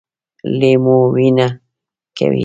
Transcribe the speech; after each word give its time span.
لۍ 0.57 0.73
مو 0.83 0.95
وینه 1.13 1.47
کوي؟ 2.17 2.39